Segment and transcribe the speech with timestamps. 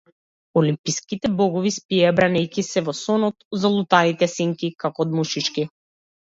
[0.61, 5.71] Олимпските богови спиеја бранејќи се во сонот од залутаните сенки, како од мушички.